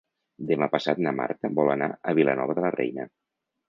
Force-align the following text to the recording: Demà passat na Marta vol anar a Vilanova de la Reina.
Demà 0.51 0.69
passat 0.75 1.03
na 1.09 1.13
Marta 1.21 1.53
vol 1.61 1.71
anar 1.77 1.93
a 2.01 2.19
Vilanova 2.23 2.61
de 2.61 2.69
la 2.69 2.77
Reina. 2.83 3.11